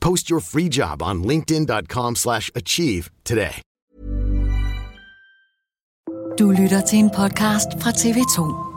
[0.00, 3.60] Post your free job on linkedin.com/achieve slash achieve today.
[6.38, 8.70] Du lytter til en podcast fra TV2.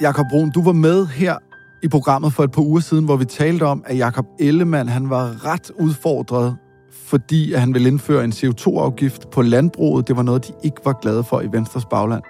[0.00, 1.36] Jakob Brun, du var med her
[1.82, 5.10] i programmet for et par uger siden, hvor vi talte om, at Jakob Ellemann han
[5.10, 6.56] var ret udfordret,
[6.92, 10.08] fordi at han ville indføre en CO2-afgift på landbruget.
[10.08, 12.22] Det var noget, de ikke var glade for i Venstres bagland.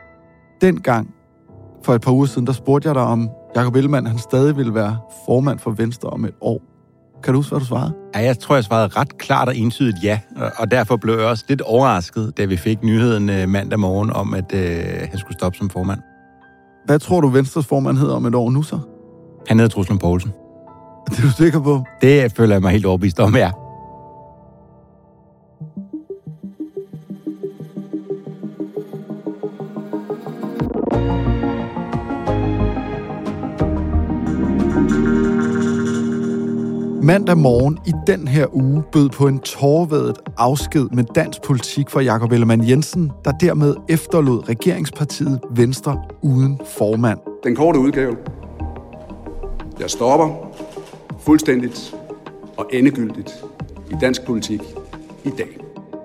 [0.61, 1.15] Dengang,
[1.85, 4.75] for et par uger siden, der spurgte jeg dig, om Jakob Ellemann han stadig ville
[4.75, 4.97] være
[5.27, 6.61] formand for Venstre om et år.
[7.23, 7.93] Kan du huske, hvad du svarede?
[8.15, 10.21] Ja, jeg tror, jeg svarede ret klart og entydigt ja,
[10.59, 14.35] og- derfor blev jeg også lidt overrasket, da vi fik nyheden øh, mandag morgen om,
[14.35, 16.01] at øh, han skulle stoppe som formand.
[16.87, 18.79] Hvad tror du, Venstres formand hedder om et år nu så?
[19.49, 20.33] Han hedder Truslund Poulsen.
[21.11, 21.85] Det er du sikker på?
[22.03, 23.51] Det føler jeg mig helt overbevist om, ja.
[37.05, 42.01] Mandag morgen i den her uge bød på en tårvedet afsked med dansk politik for
[42.01, 47.19] Jakob Ellemann Jensen, der dermed efterlod regeringspartiet Venstre uden formand.
[47.45, 48.17] Den korte udgave.
[49.81, 50.29] Jeg stopper
[51.21, 51.97] fuldstændigt
[52.57, 53.45] og endegyldigt
[53.91, 54.61] i dansk politik
[55.25, 55.59] i dag.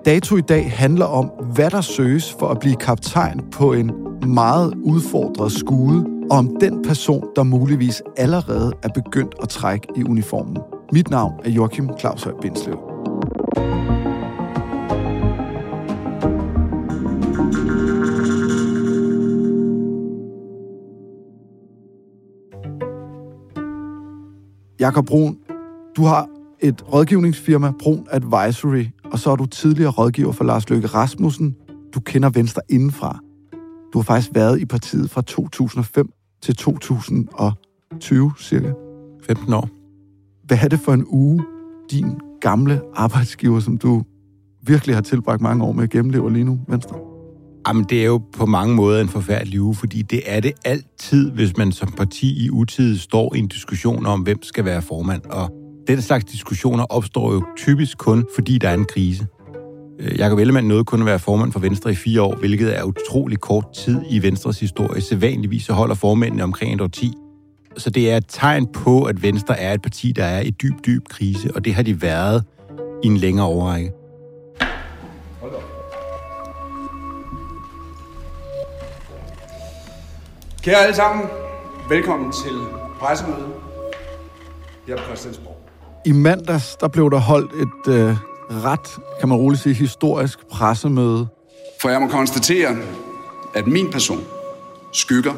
[0.04, 3.92] Dato i dag handler om, hvad der søges for at blive kaptajn på en
[4.26, 10.04] meget udfordret skude, og om den person, der muligvis allerede er begyndt at trække i
[10.04, 10.56] uniformen.
[10.92, 12.78] Mit navn er Joachim Claus Høj Bindslev.
[24.80, 25.38] Jakob Brun,
[25.96, 26.28] du har
[26.60, 31.56] et rådgivningsfirma, Brun Advisory, og så er du tidligere rådgiver for Lars Løkke Rasmussen.
[31.94, 33.18] Du kender Venstre indenfra.
[33.92, 36.10] Du har faktisk været i partiet fra 2005
[36.42, 38.72] til 2020 cirka.
[39.26, 39.79] 15 år.
[40.50, 41.44] Hvad er det for en uge,
[41.90, 42.06] din
[42.40, 44.02] gamle arbejdsgiver, som du
[44.62, 46.96] virkelig har tilbragt mange år med, gennemlever lige nu, Venstre?
[47.68, 51.30] Jamen, det er jo på mange måder en forfærdelig uge, fordi det er det altid,
[51.30, 55.22] hvis man som parti i utid står i en diskussion om, hvem skal være formand.
[55.24, 55.50] Og
[55.86, 59.26] den slags diskussioner opstår jo typisk kun, fordi der er en krise.
[60.00, 62.82] Øh, Jakob Ellemann nåede kun at være formand for Venstre i fire år, hvilket er
[62.82, 65.00] utrolig kort tid i Venstres historie.
[65.00, 67.12] Sædvanligvis så holder formændene omkring et årti.
[67.76, 70.74] Så det er et tegn på, at Venstre er et parti, der er i dyb,
[70.86, 72.44] dyb krise, og det har de været
[73.02, 73.92] i en længere overrække.
[80.62, 81.26] Kære alle sammen,
[81.88, 82.52] velkommen til
[83.00, 83.52] pressemødet
[84.86, 85.56] her på Christiansborg.
[86.06, 88.16] I mandags, der blev der holdt et øh,
[88.64, 91.26] ret, kan man roligt sige, historisk pressemøde.
[91.80, 92.76] For jeg må konstatere,
[93.54, 94.24] at min person
[94.92, 95.32] skygger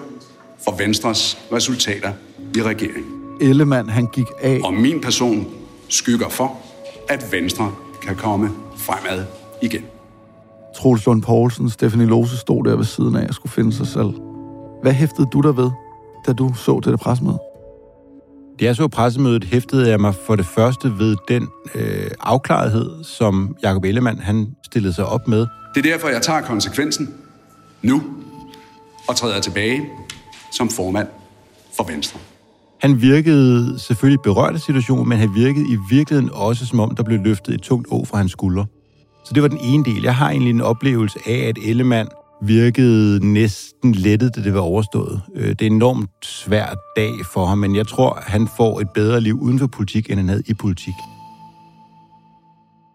[0.64, 2.12] for Venstres resultater
[2.56, 3.04] i regeringen.
[3.40, 4.60] Ellemann, han gik af.
[4.64, 5.46] Og min person
[5.88, 6.58] skygger for,
[7.08, 7.72] at Venstre
[8.02, 9.24] kan komme fremad
[9.62, 9.84] igen.
[10.76, 14.10] Troels Lund Poulsen, Stephanie Lose stod der ved siden af og skulle finde sig selv.
[14.82, 15.70] Hvad hæftede du der ved,
[16.26, 17.38] da du så det der pressemøde?
[18.60, 23.56] Da jeg så pressemødet, hæftede jeg mig for det første ved den øh, afklarethed, som
[23.62, 25.46] Jakob Ellemann han stillede sig op med.
[25.74, 27.14] Det er derfor, jeg tager konsekvensen
[27.82, 28.02] nu
[29.08, 29.88] og træder tilbage
[30.52, 31.08] som formand
[31.76, 32.20] for Venstre.
[32.80, 37.02] Han virkede selvfølgelig berørt af situationen, men han virkede i virkeligheden også, som om der
[37.02, 38.66] blev løftet et tungt å fra hans skuldre.
[39.24, 40.02] Så det var den ene del.
[40.02, 42.08] Jeg har egentlig en oplevelse af, at Ellemann
[42.42, 45.22] virkede næsten lettet, da det var overstået.
[45.34, 48.90] Øh, det er en enormt svær dag for ham, men jeg tror, han får et
[48.90, 50.94] bedre liv uden for politik, end han havde i politik.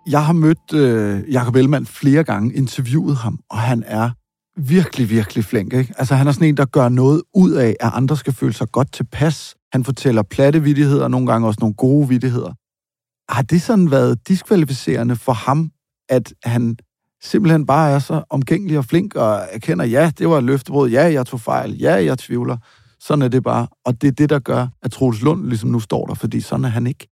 [0.10, 4.10] Jeg har mødt øh, Jacob Ellemann flere gange, interviewet ham, og han er
[4.58, 5.74] virkelig, virkelig flink.
[5.74, 5.94] Ikke?
[5.98, 8.72] Altså, han er sådan en, der gør noget ud af, at andre skal føle sig
[8.72, 9.56] godt tilpas.
[9.74, 12.54] Han fortæller platte vidtigheder, nogle gange også nogle gode vidtigheder.
[13.34, 15.72] Har det sådan været diskvalificerende for ham,
[16.10, 16.78] at han
[17.24, 21.04] simpelthen bare er så omgængelig og flink og erkender, ja, det var et løftebrud, ja,
[21.04, 22.58] jeg tog fejl, ja, jeg tvivler.
[23.00, 23.68] Sådan er det bare.
[23.86, 26.66] Og det er det, der gør, at Troels Lund ligesom nu står der, fordi sådan
[26.66, 27.08] er han ikke.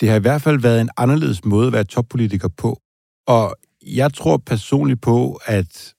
[0.00, 2.80] Det har i hvert fald været en anderledes måde at være toppolitiker på.
[3.26, 5.94] Og jeg tror personligt på, at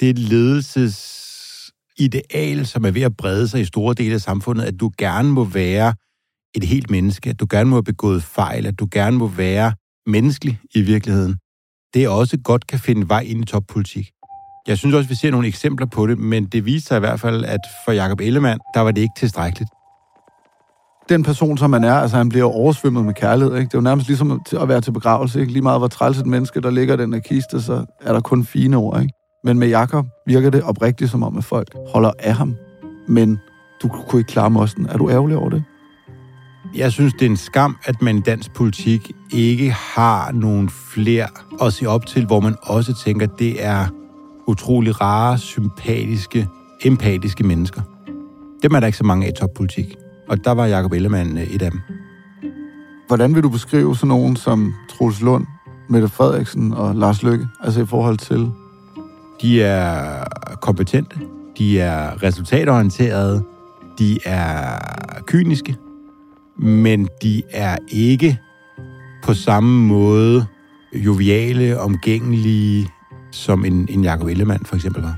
[0.00, 4.90] det ledelsesideal, som er ved at brede sig i store dele af samfundet, at du
[4.98, 5.94] gerne må være
[6.54, 9.72] et helt menneske, at du gerne må have begået fejl, at du gerne må være
[10.06, 11.36] menneskelig i virkeligheden,
[11.94, 14.10] det også godt kan finde vej ind i toppolitik.
[14.66, 17.20] Jeg synes også, vi ser nogle eksempler på det, men det viser sig i hvert
[17.20, 19.70] fald, at for Jakob Ellemann, der var det ikke tilstrækkeligt.
[21.08, 23.56] Den person, som man er, altså han bliver oversvømmet med kærlighed.
[23.56, 23.68] Ikke?
[23.68, 25.40] Det er jo nærmest ligesom at være til begravelse.
[25.40, 25.52] Ikke?
[25.52, 28.44] Lige meget hvor træls et menneske, der ligger den her kiste, så er der kun
[28.44, 29.02] fine ord.
[29.02, 29.14] Ikke?
[29.46, 32.56] Men med Jakob virker det oprigtigt som om, at folk holder af ham.
[33.08, 33.40] Men
[33.82, 34.86] du kunne ikke klare mosten.
[34.86, 35.64] Er du ærgerlig over det?
[36.74, 41.26] Jeg synes, det er en skam, at man i dansk politik ikke har nogen flere
[41.62, 43.86] at se op til, hvor man også tænker, at det er
[44.46, 46.48] utrolig rare, sympatiske,
[46.84, 47.82] empatiske mennesker.
[48.62, 49.96] Dem er der ikke så mange af i toppolitik.
[50.28, 51.80] Og der var Jacob Ellemann øh, et af dem.
[53.06, 55.46] Hvordan vil du beskrive sådan nogen som Troels Lund,
[55.88, 58.50] Mette Frederiksen og Lars Løkke, altså i forhold til?
[59.42, 60.24] De er
[60.60, 61.16] kompetente,
[61.58, 63.42] de er resultatorienterede,
[63.98, 64.78] de er
[65.26, 65.76] kyniske,
[66.58, 68.38] men de er ikke
[69.22, 70.46] på samme måde
[70.92, 72.88] joviale, omgængelige,
[73.32, 75.16] som en, en Jacob Ellemann for eksempel var.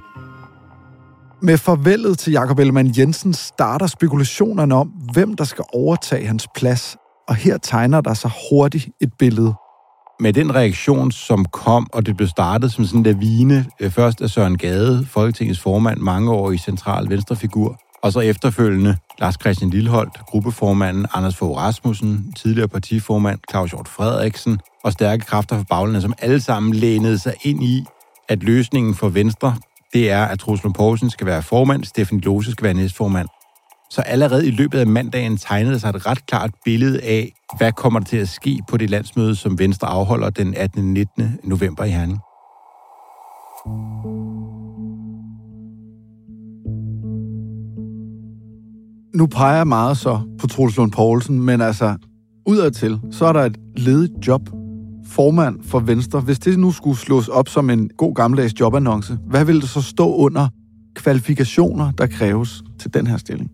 [1.43, 6.97] Med farvelet til Jakob Ellemann Jensen starter spekulationerne om, hvem der skal overtage hans plads,
[7.29, 9.55] og her tegner der sig hurtigt et billede.
[10.21, 14.23] Med den reaktion, som kom, og det blev startet som sådan en lavine, øh, først
[14.23, 19.71] af Søren Gade, Folketingets formand, mange år i central venstrefigur, og så efterfølgende Lars Christian
[19.71, 26.03] Lilleholdt, gruppeformanden Anders Fogh Rasmussen, tidligere partiformand Claus Hjort Frederiksen og stærke kræfter for baglandet,
[26.03, 27.85] som alle sammen lænede sig ind i,
[28.29, 29.57] at løsningen for Venstre,
[29.93, 33.29] det er, at Truslund Poulsen skal være formand, Steffen Lose skal være næstformand.
[33.91, 38.01] Så allerede i løbet af mandagen tegnede sig et ret klart billede af, hvad kommer
[38.01, 40.93] der til at ske på det landsmøde, som Venstre afholder den 18.
[40.93, 41.39] 19.
[41.45, 42.21] november i Herning.
[49.19, 51.97] nu peger jeg meget så på Troels Lund Poulsen, men altså,
[52.47, 54.51] udadtil, så er der et ledigt job.
[55.07, 56.21] Formand for Venstre.
[56.21, 59.83] Hvis det nu skulle slås op som en god gammeldags jobannonce, hvad ville det så
[59.83, 60.49] stå under
[60.95, 63.51] kvalifikationer, der kræves til den her stilling?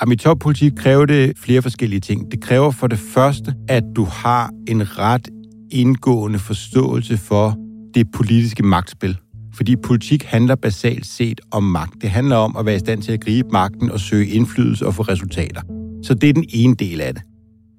[0.00, 2.30] Amitop-politik kræver det flere forskellige ting.
[2.30, 5.28] Det kræver for det første, at du har en ret
[5.70, 7.56] indgående forståelse for
[7.94, 9.18] det politiske magtspil.
[9.54, 12.02] Fordi politik handler basalt set om magt.
[12.02, 14.94] Det handler om at være i stand til at gribe magten og søge indflydelse og
[14.94, 15.60] få resultater.
[16.02, 17.22] Så det er den ene del af det.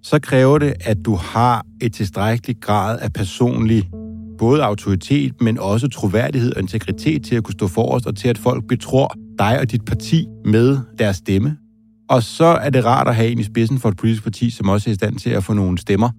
[0.04, 3.90] Så kræver det, at du har et tilstrækkeligt grad af personlig
[4.38, 8.38] både autoritet, men også troværdighed og integritet til at kunne stå forrest, og til at
[8.38, 11.58] folk betror dig og dit parti med deres stemme.
[12.10, 14.70] Og så er det rart at have en i spidsen for et politisk parti, som
[14.70, 16.10] også er i stand til at få nogle stemmer,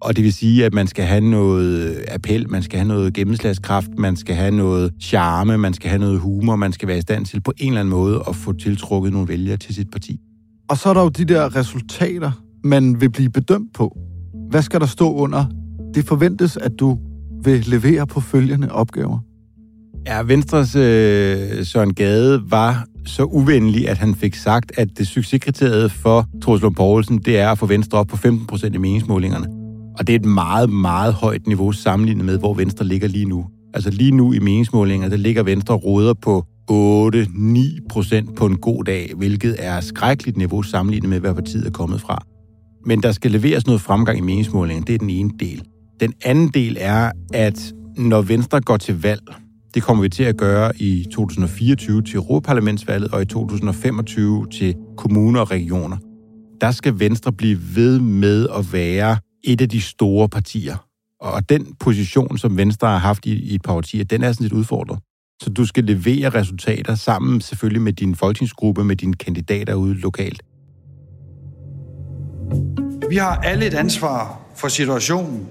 [0.00, 3.88] og det vil sige, at man skal have noget appel, man skal have noget gennemslagskraft,
[3.98, 7.26] man skal have noget charme, man skal have noget humor, man skal være i stand
[7.26, 10.20] til på en eller anden måde at få tiltrukket nogle vælgere til sit parti.
[10.68, 12.30] Og så er der jo de der resultater,
[12.64, 13.98] man vil blive bedømt på.
[14.50, 15.44] Hvad skal der stå under?
[15.94, 16.98] Det forventes, at du
[17.44, 19.18] vil levere på følgende opgaver.
[20.08, 25.92] Ja, Venstres øh, Søren Gade var så uvenlig, at han fik sagt, at det succeskriteriet
[25.92, 29.46] for Troels Lund Poulsen, det er at få Venstre op på 15 procent i meningsmålingerne.
[29.98, 33.46] Og det er et meget, meget højt niveau sammenlignet med, hvor Venstre ligger lige nu.
[33.74, 38.84] Altså lige nu i meningsmålinger, der ligger Venstre råder på 8-9 procent på en god
[38.84, 42.22] dag, hvilket er skrækkeligt niveau sammenlignet med, hvad partiet er kommet fra.
[42.86, 45.62] Men der skal leveres noget fremgang i meningsmålingen, det er den ene del.
[46.00, 49.22] Den anden del er, at når Venstre går til valg,
[49.74, 55.40] det kommer vi til at gøre i 2024 til Europaparlamentsvalget og i 2025 til kommuner
[55.40, 55.96] og regioner.
[56.60, 60.76] Der skal Venstre blive ved med at være et af de store partier.
[61.20, 64.44] Og den position, som Venstre har haft i, i et par årtier, den er sådan
[64.44, 64.98] lidt udfordret.
[65.42, 70.42] Så du skal levere resultater sammen selvfølgelig med din folketingsgruppe, med dine kandidater ude lokalt.
[73.10, 75.48] Vi har alle et ansvar for situationen,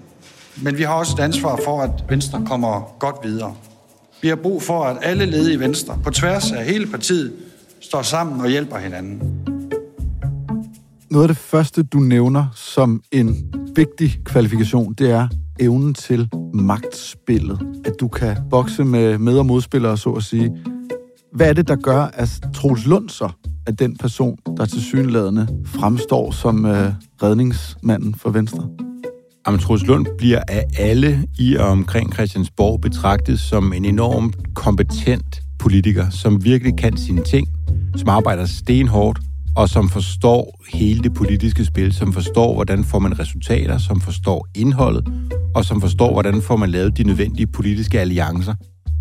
[0.63, 3.55] men vi har også et ansvar for, at Venstre kommer godt videre.
[4.21, 7.33] Vi har brug for, at alle led i Venstre, på tværs af hele partiet,
[7.81, 9.21] står sammen og hjælper hinanden.
[11.11, 15.27] Noget af det første, du nævner som en vigtig kvalifikation, det er
[15.59, 17.59] evnen til magtspillet.
[17.85, 20.57] At du kan bokse med med- og modspillere, så at sige.
[21.33, 23.29] Hvad er det, der gør, at Troels Lund så
[23.67, 26.93] er den person, der til synlædende fremstår som øh,
[27.23, 28.86] redningsmanden for Venstre?
[29.47, 36.09] Jamen, Lund bliver af alle i og omkring Christiansborg betragtet som en enormt kompetent politiker,
[36.09, 37.47] som virkelig kan sine ting,
[37.95, 39.19] som arbejder stenhårdt,
[39.55, 44.47] og som forstår hele det politiske spil, som forstår, hvordan får man resultater, som forstår
[44.55, 45.07] indholdet,
[45.55, 48.53] og som forstår, hvordan får man lavet de nødvendige politiske alliancer,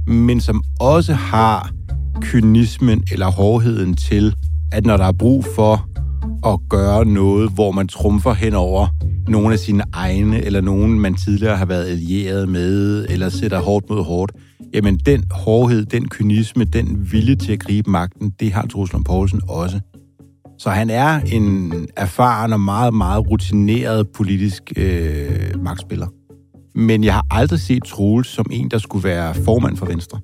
[0.06, 1.70] men som også har
[2.20, 4.34] kynismen eller hårdheden til,
[4.72, 5.88] at når der er brug for
[6.46, 8.86] at gøre noget, hvor man trumfer hen over
[9.28, 13.90] nogle af sine egne, eller nogen, man tidligere har været allieret med, eller sætter hårdt
[13.90, 14.32] mod hårdt,
[14.74, 19.40] jamen den hårdhed, den kynisme, den vilje til at gribe magten, det har Truslund Poulsen
[19.48, 19.80] også.
[20.58, 26.06] Så han er en erfaren og meget, meget rutineret politisk øh, magtspiller.
[26.74, 30.20] Men jeg har aldrig set Troels som en, der skulle være formand for Venstre.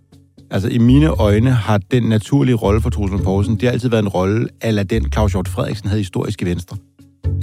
[0.53, 4.03] Altså, i mine øjne har den naturlige rolle for Truls Poulsen, det har altid været
[4.03, 6.77] en rolle, eller den Claus Hjort Frederiksen havde historisk i Venstre.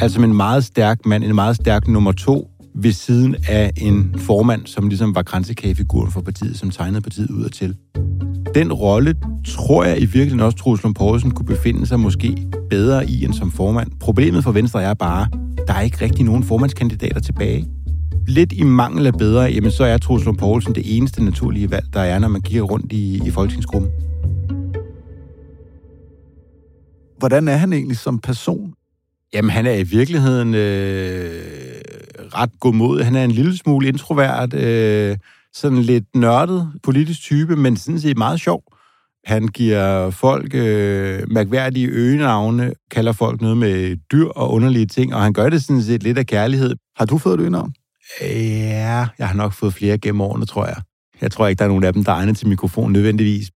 [0.01, 4.65] Altså en meget stærk mand, en meget stærk nummer to, ved siden af en formand,
[4.65, 7.75] som ligesom var grænsekagefiguren for partiet, som tegnede partiet ud og til.
[8.55, 9.15] Den rolle
[9.47, 13.33] tror jeg i virkeligheden også, Truls Lund Poulsen kunne befinde sig måske bedre i end
[13.33, 13.91] som formand.
[13.99, 15.27] Problemet for Venstre er bare,
[15.67, 17.65] der er ikke rigtig nogen formandskandidater tilbage.
[18.27, 21.85] Lidt i mangel af bedre, jamen så er Troels Lund Poulsen det eneste naturlige valg,
[21.93, 23.91] der er, når man kigger rundt i, i folketingsgruppen.
[27.17, 28.73] Hvordan er han egentlig som person?
[29.33, 31.31] Jamen, han er i virkeligheden øh,
[32.35, 33.03] ret god mod.
[33.03, 35.17] Han er en lille smule introvert, øh,
[35.53, 38.63] sådan lidt nørdet politisk type, men sådan set meget sjov.
[39.25, 45.21] Han giver folk øh, mærkværdige øgenavne, kalder folk noget med dyr og underlige ting, og
[45.21, 46.75] han gør det sådan set lidt af kærlighed.
[46.97, 47.73] Har du fået et øgenavn?
[48.21, 50.75] Ja, jeg har nok fået flere gennem årene, tror jeg.
[51.21, 53.49] Jeg tror ikke, der er nogen af dem, der er egnet til mikrofon nødvendigvis.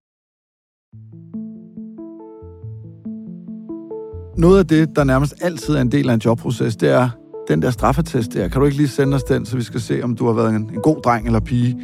[4.38, 7.10] Noget af det, der nærmest altid er en del af en jobproces, det er
[7.48, 8.48] den der straffetest der.
[8.48, 10.55] Kan du ikke lige sende os den, så vi skal se, om du har været
[10.55, 11.77] en, en god dreng eller pige?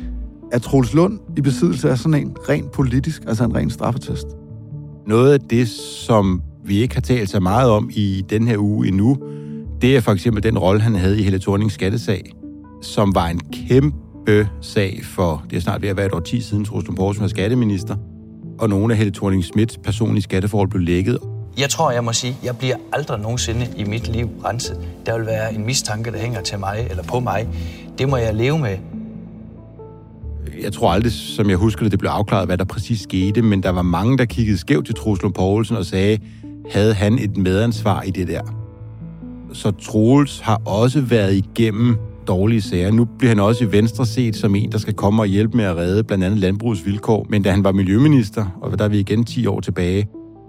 [0.52, 4.28] Er Troels Lund i besiddelse af sådan en rent politisk, altså en ren straffetest?
[5.08, 5.68] Noget af det,
[6.08, 9.18] som vi ikke har talt så meget om i den her uge endnu,
[9.82, 12.32] det er for eksempel den rolle, han havde i Helle Thornings skattesag,
[12.82, 16.42] som var en kæmpe sag for, det er snart ved at være et år 10
[16.42, 17.96] siden, Lund Poulsen var skatteminister,
[18.60, 21.18] og nogle af Helle thorning Smiths personlige skatteforhold blev lækket.
[21.60, 24.88] Jeg tror, jeg må sige, jeg bliver aldrig nogensinde i mit liv renset.
[25.06, 27.48] Der vil være en mistanke, der hænger til mig eller på mig.
[27.98, 28.78] Det må jeg leve med.
[30.64, 33.64] Jeg tror aldrig, som jeg husker det, det blev afklaret, hvad der præcis skete, men
[33.64, 36.20] der var mange, der kiggede skævt til Troels Poulsen og sagde,
[36.72, 38.42] havde han et medansvar i det der?
[39.54, 41.98] Så Troels har også været igennem
[42.30, 42.92] dårlige sager.
[42.92, 45.66] Nu bliver han også i Venstre set som en, der skal komme og hjælpe med
[45.66, 47.26] at redde blandt andet landbrugets vilkår.
[47.30, 50.08] Men da han var miljøminister, og der er vi igen 10 år tilbage,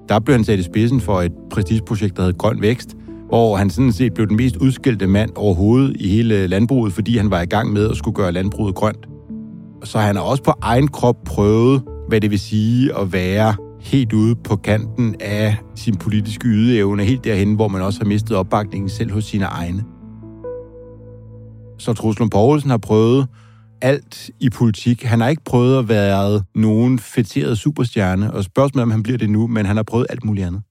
[0.08, 2.96] der blev han sat i spidsen for et prestigeprojekt, der hed Grøn Vækst,
[3.28, 7.30] hvor han sådan set blev den mest udskældte mand overhovedet i hele landbruget, fordi han
[7.30, 9.06] var i gang med at skulle gøre landbruget grønt.
[9.84, 14.12] Så han har også på egen krop prøvet, hvad det vil sige at være helt
[14.12, 18.88] ude på kanten af sin politiske ydeevne, helt derhen, hvor man også har mistet opbakningen
[18.88, 19.84] selv hos sine egne.
[21.80, 23.28] Så Truslund Poulsen har prøvet
[23.80, 25.02] alt i politik.
[25.02, 29.30] Han har ikke prøvet at være nogen fætteret superstjerne, og spørgsmålet om han bliver det
[29.30, 30.62] nu, men han har prøvet alt muligt andet.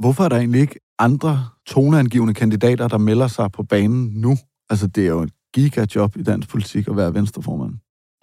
[0.00, 4.36] Hvorfor er der egentlig ikke andre toneangivende kandidater, der melder sig på banen nu?
[4.70, 7.74] Altså, det er jo et gigajob i dansk politik at være venstreformand.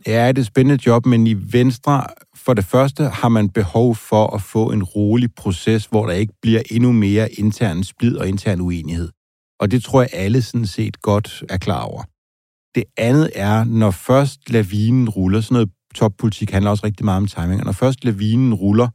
[0.07, 2.03] Ja, det er et spændende job, men i Venstre,
[2.35, 6.33] for det første, har man behov for at få en rolig proces, hvor der ikke
[6.41, 9.09] bliver endnu mere intern splid og intern uenighed.
[9.59, 12.03] Og det tror jeg alle sådan set godt er klar over.
[12.75, 17.27] Det andet er, når først lavinen ruller, sådan noget toppolitik handler også rigtig meget om
[17.27, 18.87] timing, og når først lavinen ruller,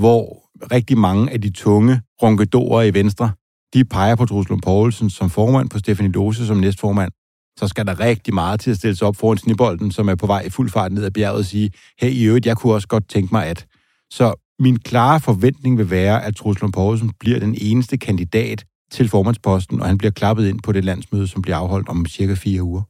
[0.00, 3.32] hvor rigtig mange af de tunge ronkedorer i Venstre,
[3.74, 7.12] de peger på Truslund Poulsen som formand, på Stefanie Dose som næstformand,
[7.58, 10.26] så skal der rigtig meget til at stille sig op foran snibolden, som er på
[10.26, 11.70] vej i fuld fart ned ad bjerget og sige,
[12.00, 13.66] hey, i øvrigt, jeg kunne også godt tænke mig at.
[14.10, 19.80] Så min klare forventning vil være, at Truslund Poulsen bliver den eneste kandidat til formandsposten,
[19.80, 22.82] og han bliver klappet ind på det landsmøde, som bliver afholdt om cirka fire uger.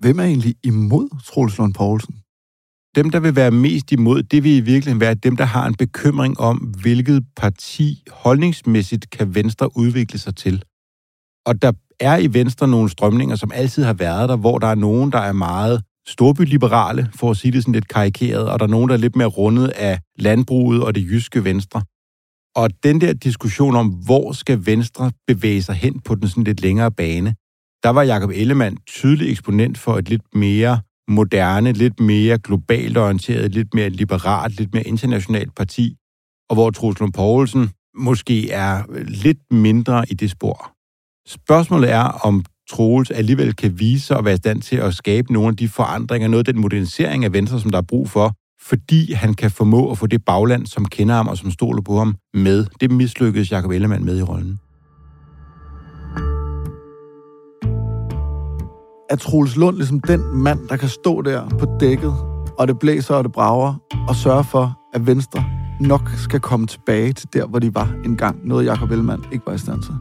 [0.00, 2.14] Hvem er egentlig imod Troels Lund Poulsen?
[2.94, 5.74] dem, der vil være mest imod, det vil i virkeligheden være dem, der har en
[5.74, 10.62] bekymring om, hvilket parti holdningsmæssigt kan Venstre udvikle sig til.
[11.46, 14.74] Og der er i Venstre nogle strømninger, som altid har været der, hvor der er
[14.74, 18.70] nogen, der er meget storbyliberale, for at sige det sådan lidt karikeret, og der er
[18.70, 21.82] nogen, der er lidt mere rundet af landbruget og det jyske Venstre.
[22.56, 26.60] Og den der diskussion om, hvor skal Venstre bevæge sig hen på den sådan lidt
[26.60, 27.34] længere bane,
[27.82, 33.54] der var Jakob Ellemann tydelig eksponent for et lidt mere moderne, lidt mere globalt orienteret,
[33.54, 35.96] lidt mere liberalt, lidt mere internationalt parti,
[36.50, 40.72] og hvor Troels Lund Poulsen måske er lidt mindre i det spor.
[41.28, 45.32] Spørgsmålet er, om Troels alligevel kan vise sig at være i stand til at skabe
[45.32, 48.34] nogle af de forandringer, noget af den modernisering af Venstre, som der er brug for,
[48.68, 51.98] fordi han kan formå at få det bagland, som kender ham og som stoler på
[51.98, 52.66] ham, med.
[52.80, 54.58] Det mislykkedes Jacob Ellemann med i rollen.
[59.10, 62.14] Er Troels Lund ligesom den mand, der kan stå der på dækket,
[62.58, 63.74] og det blæser og det brager,
[64.08, 65.44] og sørge for, at Venstre
[65.80, 68.48] nok skal komme tilbage til der, hvor de var engang.
[68.48, 69.94] Noget Jacob Ellemann ikke var i stand til.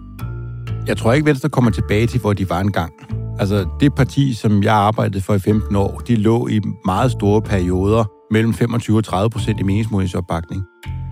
[0.87, 2.93] Jeg tror ikke, Venstre kommer tilbage til, hvor de var engang.
[3.39, 7.41] Altså, det parti, som jeg arbejdede for i 15 år, de lå i meget store
[7.41, 10.63] perioder mellem 25 og 30 procent i meningsmålingsopbakning.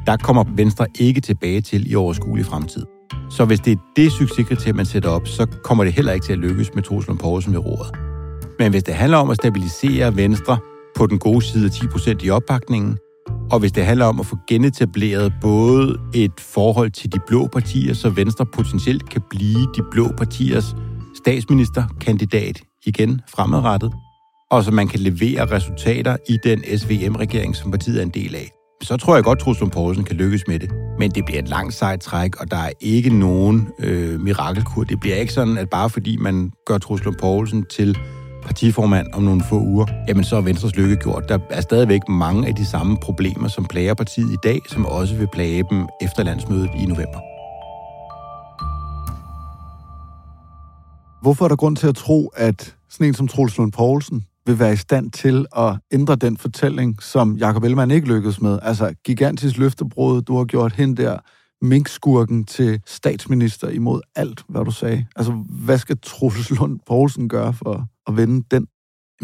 [0.06, 2.86] Der kommer Venstre ikke tilbage til i overskuelig fremtid.
[3.30, 6.34] Så hvis det er det succeskriterie, man sætter op, så kommer det heller ikke til
[6.34, 7.92] at lykkes med Troels Lund Poulsen ved roret.
[8.60, 10.58] Men hvis det handler om at stabilisere Venstre
[10.96, 12.98] på den gode side af 10 procent i opbakningen,
[13.52, 17.94] og hvis det handler om at få genetableret både et forhold til de blå partier,
[17.94, 20.76] så Venstre potentielt kan blive de blå partiers
[21.16, 23.94] statsministerkandidat igen fremadrettet,
[24.52, 28.52] og så man kan levere resultater i den SVM-regering, som partiet er en del af,
[28.82, 30.72] så tror jeg godt, at Truslund Poulsen kan lykkes med det.
[31.00, 34.84] Men det bliver et langt sejt træk, og der er ikke nogen øh, mirakelkur.
[34.84, 37.98] Det bliver ikke sådan, at bare fordi man gør Truslund Poulsen til
[38.44, 41.30] partiformand om nogle få uger, jamen så er Venstres lykke gjort.
[41.30, 45.16] Der er stadigvæk mange af de samme problemer, som plager partiet i dag, som også
[45.16, 47.20] vil plage dem efter landsmødet i november.
[51.22, 54.60] Hvorfor er der grund til at tro, at sådan en som Troels Lund Poulsen vil
[54.60, 58.60] være i stand til at ændre den fortælling, som Jacob Ellemann ikke lykkedes med?
[58.62, 61.18] Altså, gigantisk løftebrud, du har gjort hende der
[61.62, 65.06] minkskurken til statsminister imod alt, hvad du sagde.
[65.16, 68.68] Altså, hvad skal Truls Lund Poulsen gøre for at vende den?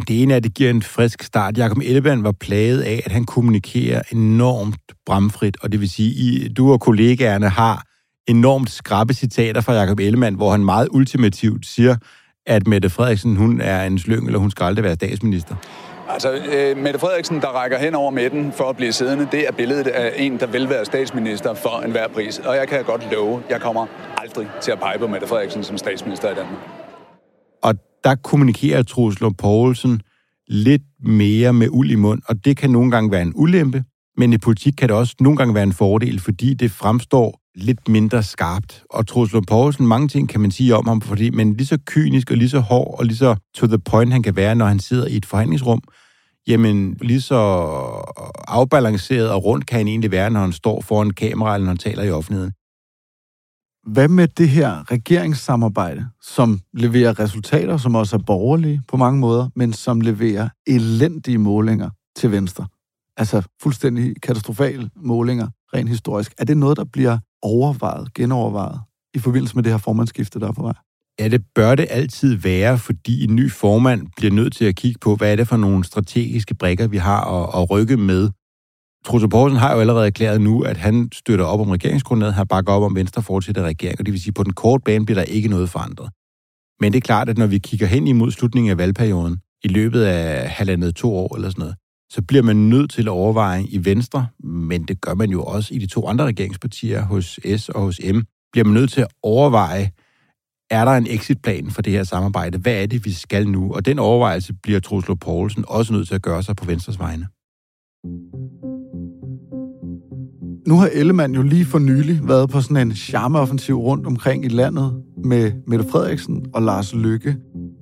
[0.07, 1.57] Det ene er, at det giver en frisk start.
[1.57, 6.57] Jakob Ellemann var plaget af, at han kommunikerer enormt bramfrit, og det vil sige, at
[6.57, 7.83] du og kollegaerne har
[8.27, 11.95] enormt skrappe citater fra Jakob Ellemann, hvor han meget ultimativt siger,
[12.45, 15.55] at Mette Frederiksen hun er en slyng, eller hun skal aldrig være statsminister.
[16.09, 19.51] Altså, øh, Mette Frederiksen, der rækker hen over midten for at blive siddende, det er
[19.51, 22.39] billedet af en, der vil være statsminister for enhver pris.
[22.39, 23.85] Og jeg kan godt love, jeg kommer
[24.17, 26.59] aldrig til at pege på Mette Frederiksen som statsminister i Danmark.
[27.63, 30.01] Og der kommunikerer Troels Lund Poulsen
[30.47, 33.83] lidt mere med uld i mund, og det kan nogle gange være en ulempe,
[34.17, 37.87] men i politik kan det også nogle gange være en fordel, fordi det fremstår lidt
[37.87, 38.83] mindre skarpt.
[38.89, 41.77] Og Troels Lund Poulsen, mange ting kan man sige om ham, fordi, men lige så
[41.85, 44.65] kynisk og lige så hård og lige så to the point han kan være, når
[44.65, 45.81] han sidder i et forhandlingsrum,
[46.47, 47.41] jamen lige så
[48.47, 51.77] afbalanceret og rundt kan han egentlig være, når han står foran kamera eller når han
[51.77, 52.53] taler i offentligheden.
[53.93, 59.49] Hvad med det her regeringssamarbejde, som leverer resultater, som også er borgerlige på mange måder,
[59.55, 62.67] men som leverer elendige målinger til Venstre?
[63.17, 66.33] Altså fuldstændig katastrofale målinger, rent historisk.
[66.37, 68.79] Er det noget, der bliver overvejet, genovervejet,
[69.13, 70.73] i forbindelse med det her formandskifte, der er på vej?
[71.19, 74.99] Ja, det bør det altid være, fordi en ny formand bliver nødt til at kigge
[75.01, 78.29] på, hvad er det for nogle strategiske brikker, vi har at, at rykke med.
[79.05, 82.73] Trusse Poulsen har jo allerede erklæret nu, at han støtter op om regeringsgrundlaget, han bakker
[82.73, 85.19] op om Venstre fortsætter regering, og det vil sige, at på den korte bane bliver
[85.19, 86.09] der ikke noget forandret.
[86.81, 90.01] Men det er klart, at når vi kigger hen imod slutningen af valgperioden, i løbet
[90.01, 91.75] af halvandet to år eller sådan noget,
[92.15, 95.73] så bliver man nødt til at overveje i Venstre, men det gør man jo også
[95.73, 98.19] i de to andre regeringspartier, hos S og hos M,
[98.51, 99.91] bliver man nødt til at overveje,
[100.69, 102.57] er der en exitplan for det her samarbejde?
[102.57, 103.73] Hvad er det, vi skal nu?
[103.73, 107.27] Og den overvejelse bliver Truslo Poulsen også nødt til at gøre sig på Venstres vegne.
[110.67, 114.47] Nu har Ellemann jo lige for nylig været på sådan en charmeoffensiv rundt omkring i
[114.47, 117.35] landet med Mette Frederiksen og Lars Lykke.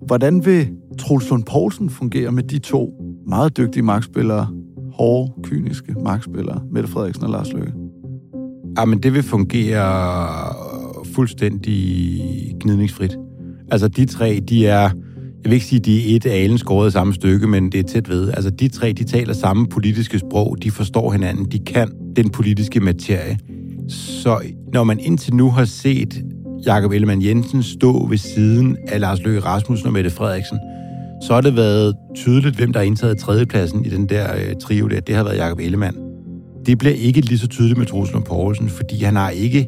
[0.07, 0.67] Hvordan vil
[0.99, 2.93] Troels Lund Poulsen fungere med de to
[3.27, 4.47] meget dygtige magtspillere,
[4.93, 7.73] hårde, kyniske magtspillere, Mette Frederiksen og Lars Løkke?
[8.79, 9.83] Jamen, ah, det vil fungere
[11.05, 12.21] fuldstændig
[12.59, 13.17] gnidningsfrit.
[13.71, 14.89] Altså, de tre, de er...
[15.43, 17.83] Jeg vil ikke sige, at de er et alen skåret samme stykke, men det er
[17.83, 18.29] tæt ved.
[18.29, 22.79] Altså, de tre, de taler samme politiske sprog, de forstår hinanden, de kan den politiske
[22.79, 23.39] materie.
[23.87, 24.41] Så
[24.73, 26.23] når man indtil nu har set
[26.65, 30.59] Jakob Ellemann Jensen stå ved siden af Lars Løkke Rasmussen og Mette Frederiksen,
[31.21, 34.87] så har det været tydeligt, hvem der har indtaget tredjepladsen i den der øh, trio
[34.87, 34.99] der.
[34.99, 35.97] Det har været Jakob Ellemann.
[36.65, 39.67] Det bliver ikke lige så tydeligt med Troels Lund Poulsen, fordi han har ikke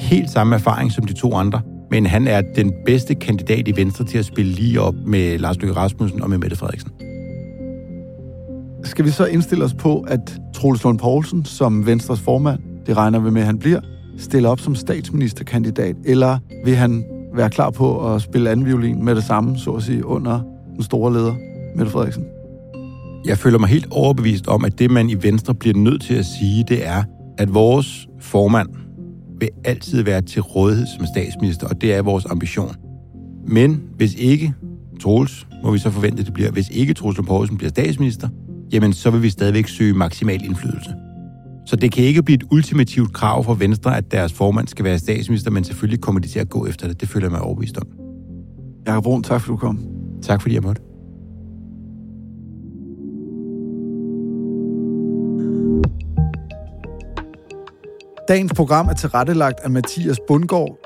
[0.00, 4.04] helt samme erfaring som de to andre, men han er den bedste kandidat i Venstre
[4.04, 6.90] til at spille lige op med Lars Løkke Rasmussen og med Mette Frederiksen.
[8.84, 13.18] Skal vi så indstille os på, at Troels Lund Poulsen som Venstres formand, det regner
[13.18, 13.80] vi med, at han bliver,
[14.18, 17.04] stille op som statsministerkandidat, eller vil han
[17.34, 20.40] være klar på at spille anden violin med det samme, så at sige, under
[20.74, 21.34] den store leder,
[21.76, 22.24] Mette Frederiksen?
[23.24, 26.26] Jeg føler mig helt overbevist om, at det, man i Venstre bliver nødt til at
[26.26, 27.04] sige, det er,
[27.38, 28.68] at vores formand
[29.40, 32.74] vil altid være til rådighed som statsminister, og det er vores ambition.
[33.48, 34.54] Men hvis ikke
[35.00, 38.28] Troels, må vi så forvente, at det bliver, hvis ikke Troels Poulsen bliver statsminister,
[38.72, 40.94] jamen så vil vi stadigvæk søge maksimal indflydelse.
[41.68, 44.98] Så det kan ikke blive et ultimativt krav for Venstre, at deres formand skal være
[44.98, 47.00] statsminister, men selvfølgelig kommer de til at gå efter det.
[47.00, 47.86] Det føler jeg mig overbevist om.
[48.86, 49.80] Jakob Brun, tak fordi du kom.
[50.22, 50.82] Tak fordi jeg måtte.
[58.28, 60.78] Dagens program er tilrettelagt af Mathias Bundgaard.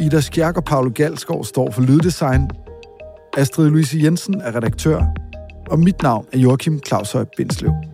[0.00, 2.50] Ida Skjærk og Paolo Galskov står for lyddesign.
[3.36, 5.04] Astrid Louise Jensen er redaktør.
[5.70, 7.93] Og mit navn er Joachim Claushøj Bindslev.